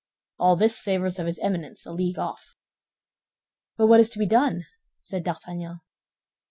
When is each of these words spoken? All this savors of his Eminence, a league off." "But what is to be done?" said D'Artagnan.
All 0.39 0.55
this 0.55 0.75
savors 0.81 1.19
of 1.19 1.27
his 1.27 1.37
Eminence, 1.43 1.85
a 1.85 1.91
league 1.91 2.17
off." 2.17 2.55
"But 3.77 3.85
what 3.85 3.99
is 3.99 4.09
to 4.09 4.17
be 4.17 4.25
done?" 4.25 4.65
said 4.99 5.23
D'Artagnan. 5.23 5.81